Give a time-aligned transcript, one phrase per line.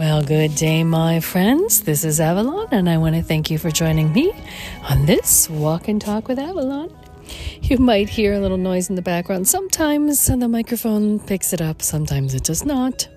[0.00, 1.82] Well, good day, my friends.
[1.82, 4.32] This is Avalon, and I want to thank you for joining me
[4.88, 6.90] on this Walk and Talk with Avalon.
[7.60, 9.46] You might hear a little noise in the background.
[9.46, 13.08] Sometimes the microphone picks it up, sometimes it does not.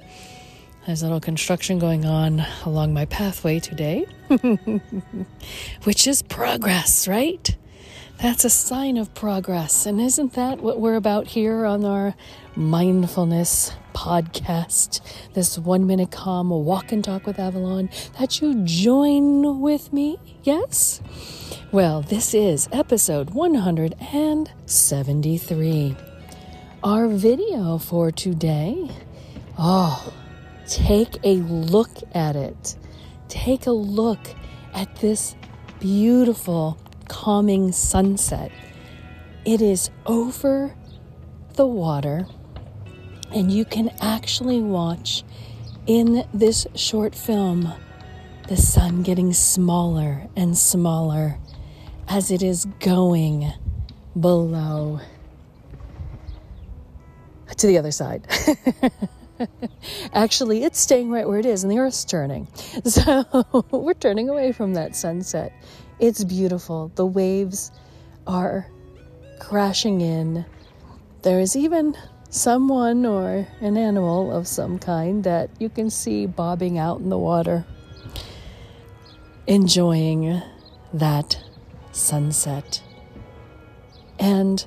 [0.85, 4.05] There's a little construction going on along my pathway today,
[5.83, 7.55] which is progress, right?
[8.17, 9.85] That's a sign of progress.
[9.85, 12.13] And isn't that what we're about here on our
[12.57, 14.99] mindfulness podcast?
[15.33, 17.89] This one minute calm walk and talk with Avalon
[18.19, 20.17] that you join with me?
[20.43, 21.01] Yes?
[21.71, 25.95] Well, this is episode 173.
[26.83, 28.89] Our video for today.
[29.57, 30.13] Oh,
[30.67, 32.75] Take a look at it.
[33.27, 34.19] Take a look
[34.73, 35.35] at this
[35.79, 36.77] beautiful,
[37.09, 38.51] calming sunset.
[39.45, 40.73] It is over
[41.55, 42.27] the water,
[43.33, 45.23] and you can actually watch
[45.87, 47.73] in this short film
[48.47, 51.39] the sun getting smaller and smaller
[52.07, 53.51] as it is going
[54.19, 54.99] below
[57.57, 58.27] to the other side.
[60.13, 62.47] Actually, it's staying right where it is, and the Earth's turning.
[62.85, 63.23] So
[63.71, 65.53] we're turning away from that sunset.
[65.99, 66.91] It's beautiful.
[66.95, 67.71] The waves
[68.27, 68.67] are
[69.39, 70.45] crashing in.
[71.21, 71.95] There is even
[72.33, 77.17] someone or an animal of some kind that you can see bobbing out in the
[77.17, 77.63] water,
[79.45, 80.41] enjoying
[80.91, 81.37] that
[81.91, 82.81] sunset.
[84.17, 84.65] And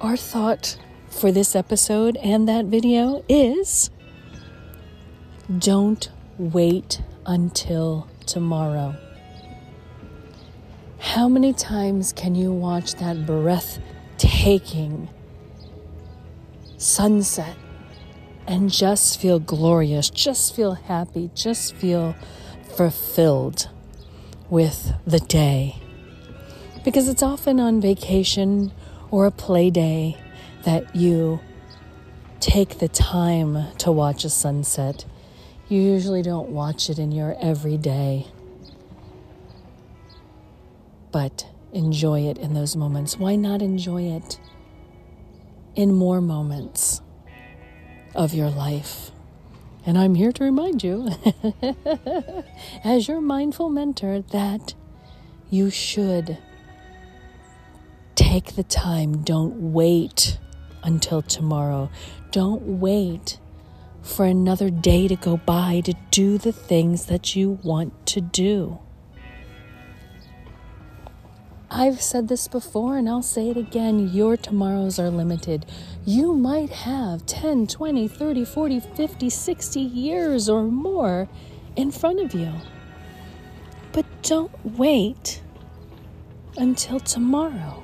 [0.00, 0.76] our thought
[1.08, 3.90] for this episode and that video is
[5.58, 8.96] don't wait until tomorrow.
[10.98, 15.08] How many times can you watch that breathtaking
[16.78, 17.56] sunset
[18.46, 22.16] and just feel glorious, just feel happy, just feel
[22.76, 23.68] fulfilled
[24.48, 25.76] with the day?
[26.84, 28.72] Because it's often on vacation
[29.10, 30.16] or a play day
[30.64, 31.40] that you
[32.40, 35.04] take the time to watch a sunset.
[35.68, 38.26] You usually don't watch it in your everyday,
[41.12, 43.18] but enjoy it in those moments.
[43.18, 44.38] Why not enjoy it
[45.78, 47.00] in more moments
[48.12, 49.12] of your life?
[49.86, 51.08] And I'm here to remind you,
[52.84, 54.74] as your mindful mentor, that
[55.50, 56.36] you should
[58.16, 59.22] take the time.
[59.22, 60.40] Don't wait
[60.82, 61.90] until tomorrow.
[62.32, 63.38] Don't wait
[64.02, 68.80] for another day to go by to do the things that you want to do.
[71.70, 74.08] I've said this before and I'll say it again.
[74.08, 75.66] Your tomorrows are limited.
[76.06, 81.28] You might have 10, 20, 30, 40, 50, 60 years or more
[81.76, 82.52] in front of you.
[83.92, 85.42] But don't wait
[86.56, 87.82] until tomorrow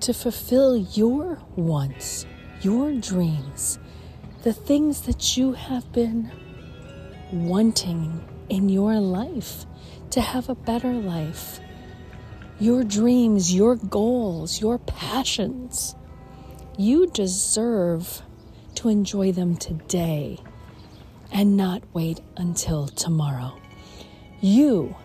[0.00, 2.26] to fulfill your wants,
[2.60, 3.78] your dreams,
[4.42, 6.30] the things that you have been
[7.32, 9.64] wanting in your life
[10.10, 11.60] to have a better life.
[12.60, 15.94] Your dreams, your goals, your passions.
[16.76, 18.20] You deserve
[18.74, 20.40] to enjoy them today
[21.30, 23.56] and not wait until tomorrow.
[24.40, 24.96] You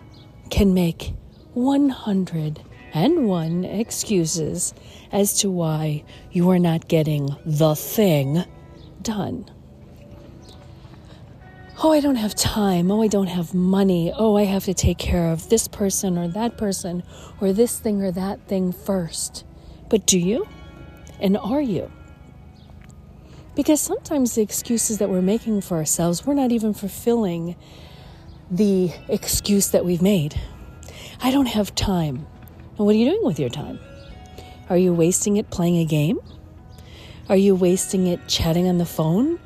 [0.50, 1.14] can make
[1.54, 4.74] 101 excuses
[5.12, 8.46] as to why you are not getting the thing
[9.04, 9.46] done.
[11.82, 12.92] Oh, I don't have time.
[12.92, 14.14] Oh, I don't have money.
[14.16, 17.04] Oh, I have to take care of this person or that person
[17.42, 19.44] or this thing or that thing first.
[19.90, 20.48] But do you?
[21.20, 21.92] And are you?
[23.56, 27.56] Because sometimes the excuses that we're making for ourselves, we're not even fulfilling
[28.52, 30.40] the excuse that we've made.
[31.22, 32.28] I don't have time.
[32.78, 33.80] And what are you doing with your time?
[34.70, 36.20] Are you wasting it playing a game?
[37.30, 39.40] Are you wasting it chatting on the phone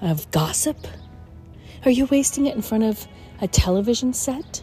[0.00, 0.76] of gossip?
[1.84, 3.06] Are you wasting it in front of
[3.40, 4.62] a television set?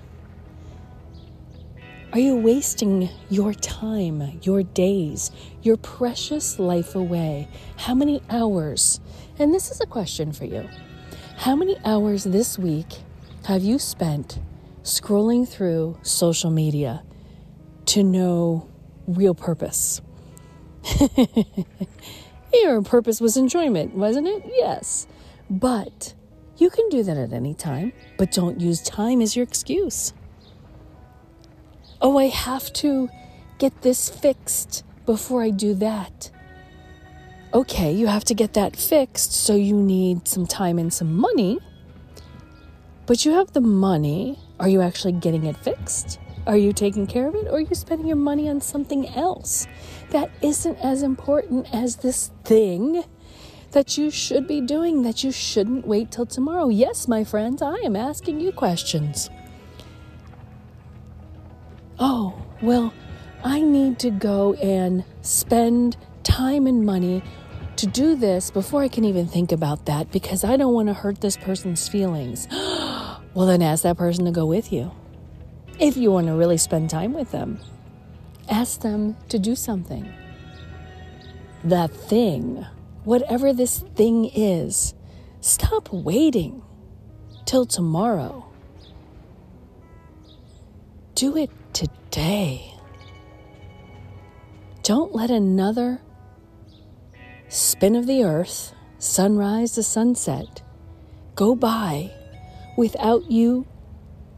[2.13, 5.31] Are you wasting your time, your days,
[5.61, 7.47] your precious life away?
[7.77, 8.99] How many hours?
[9.37, 10.69] And this is a question for you.
[11.37, 12.87] How many hours this week
[13.45, 14.39] have you spent
[14.83, 17.03] scrolling through social media?
[17.85, 18.67] to no
[19.07, 20.01] real purpose.
[22.53, 24.43] Your purpose was enjoyment, wasn't it?
[24.47, 25.07] Yes.
[25.49, 26.14] But
[26.57, 30.13] you can do that at any time, but don't use time as your excuse.
[32.01, 33.09] Oh, I have to
[33.57, 36.31] get this fixed before I do that.
[37.53, 41.57] okay, you have to get that fixed, so you need some time and some money.
[43.05, 44.37] But you have the money.
[44.59, 46.19] Are you actually getting it fixed?
[46.47, 47.47] Are you taking care of it?
[47.47, 49.67] Or are you spending your money on something else
[50.09, 53.03] that isn't as important as this thing
[53.75, 56.69] that you should be doing, that you shouldn't wait till tomorrow?
[56.69, 59.29] Yes, my friends, I am asking you questions.
[61.99, 62.93] Oh, well,
[63.43, 67.21] I need to go and spend time and money
[67.75, 70.93] to do this before I can even think about that because I don't want to
[70.93, 72.47] hurt this person's feelings.
[72.51, 74.89] well, then ask that person to go with you.
[75.79, 77.59] If you want to really spend time with them,
[78.47, 80.09] ask them to do something.
[81.65, 82.65] That thing,
[83.05, 84.93] whatever this thing is,
[85.39, 86.61] stop waiting
[87.45, 88.45] till tomorrow.
[91.13, 92.73] Do it today.
[94.83, 96.01] Don't let another
[97.47, 100.61] spin of the earth, sunrise to sunset,
[101.35, 102.11] go by
[102.77, 103.65] without you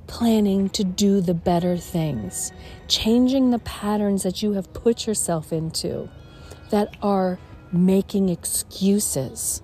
[0.05, 2.51] planning to do the better things,
[2.87, 6.09] changing the patterns that you have put yourself into
[6.69, 7.39] that are
[7.71, 9.61] making excuses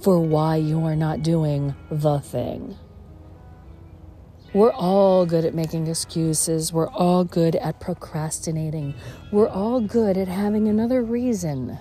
[0.00, 2.76] for why you are not doing the thing.
[4.52, 6.72] We're all good at making excuses.
[6.72, 8.94] We're all good at procrastinating.
[9.30, 11.78] We're all good at having another reason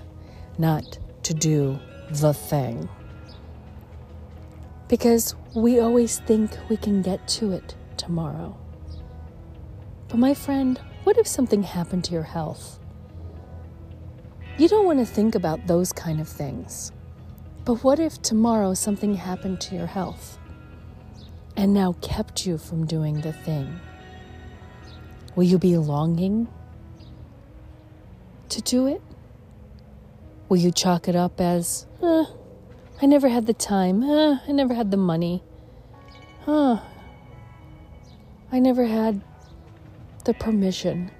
[0.59, 1.79] not to do
[2.11, 2.87] the thing.
[4.87, 8.55] Because we always think we can get to it tomorrow.
[10.07, 12.79] But, my friend, what if something happened to your health?
[14.59, 16.91] You don't want to think about those kind of things.
[17.63, 20.37] But what if tomorrow something happened to your health
[21.55, 23.79] and now kept you from doing the thing?
[25.37, 26.49] Will you be longing
[28.49, 29.01] to do it?
[30.49, 32.25] Will you chalk it up as, eh,
[33.01, 35.41] I never had the time, eh, I never had the money,
[36.41, 36.81] huh,
[38.51, 39.21] I never had
[40.25, 41.11] the permission.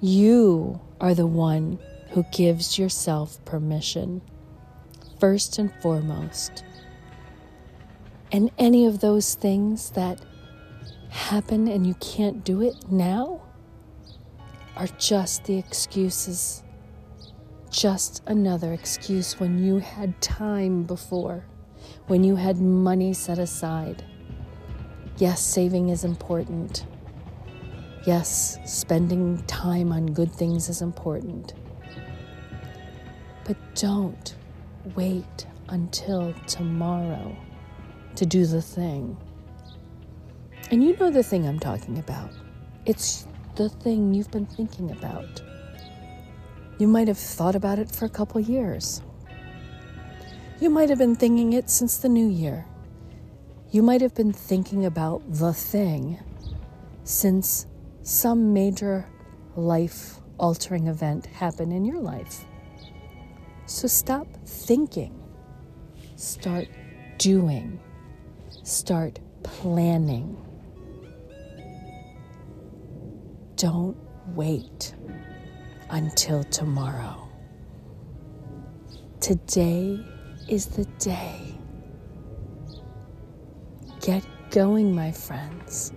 [0.00, 1.78] You are the one
[2.10, 4.20] who gives yourself permission,
[5.18, 6.64] first and foremost.
[8.32, 10.20] And any of those things that
[11.08, 13.42] happen and you can't do it now
[14.76, 16.62] are just the excuses.
[17.70, 21.44] Just another excuse when you had time before,
[22.06, 24.04] when you had money set aside
[25.20, 26.86] Yes, saving is important.
[28.06, 31.52] Yes, spending time on good things is important.
[33.44, 34.34] But don't
[34.94, 37.36] wait until tomorrow
[38.16, 39.18] to do the thing.
[40.70, 42.30] And you know the thing I'm talking about.
[42.86, 43.26] It's
[43.56, 45.42] the thing you've been thinking about.
[46.78, 49.02] You might have thought about it for a couple years.
[50.60, 52.64] You might have been thinking it since the new year.
[53.70, 56.18] You might have been thinking about the thing
[57.04, 57.66] since
[58.02, 59.06] some major
[59.56, 62.44] life altering event happen in your life.
[63.66, 65.14] So stop thinking,
[66.16, 66.68] start
[67.18, 67.78] doing,
[68.62, 70.36] start planning.
[73.56, 73.96] Don't
[74.28, 74.94] wait
[75.90, 77.28] until tomorrow.
[79.20, 80.00] Today
[80.48, 81.58] is the day.
[84.00, 85.92] Get going, my friends.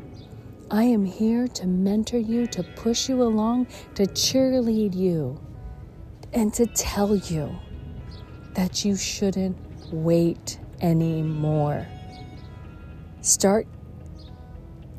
[0.73, 5.39] I am here to mentor you, to push you along, to cheerlead you,
[6.33, 7.55] and to tell you
[8.55, 9.55] that you shouldn't
[9.91, 11.85] wait anymore.
[13.21, 13.67] Start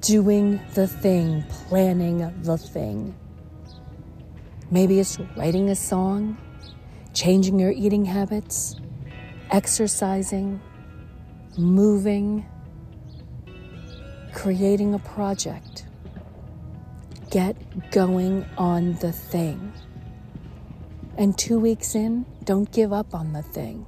[0.01, 3.17] doing the thing, planning the thing.
[4.71, 6.37] Maybe it's writing a song,
[7.15, 8.77] changing your eating habits,
[9.51, 10.61] exercising,
[11.59, 12.47] moving
[14.35, 15.87] creating a project.
[17.31, 17.57] Get
[17.91, 19.73] going on the thing.
[21.17, 23.87] And two weeks in, don't give up on the thing.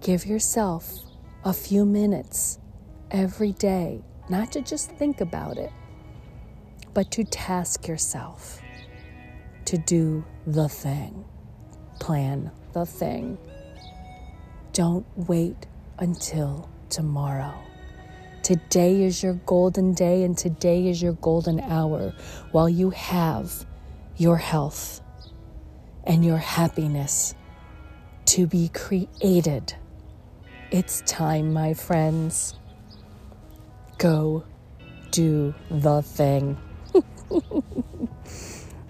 [0.00, 1.00] Give yourself
[1.44, 2.58] a few minutes
[3.10, 5.72] every day, not to just think about it,
[6.94, 8.62] but to task yourself
[9.66, 11.24] to do the thing.
[12.00, 13.36] Plan the thing.
[14.72, 15.66] Don't wait
[15.98, 17.54] until tomorrow.
[18.48, 22.14] Today is your golden day and today is your golden hour
[22.50, 23.66] while you have
[24.16, 25.02] your health
[26.04, 27.34] and your happiness
[28.24, 29.74] to be created.
[30.70, 32.54] It's time, my friends.
[33.98, 34.44] Go
[35.10, 36.56] do the thing.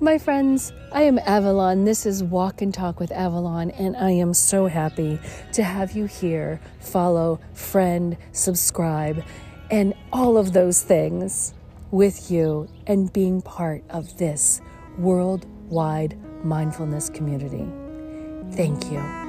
[0.01, 1.85] My friends, I am Avalon.
[1.85, 5.19] This is Walk and Talk with Avalon, and I am so happy
[5.55, 6.61] to have you here.
[6.79, 9.25] Follow, friend, subscribe,
[9.71, 11.55] and all of those things
[11.91, 14.61] with you and being part of this
[14.99, 17.67] worldwide mindfulness community.
[18.55, 19.28] Thank you.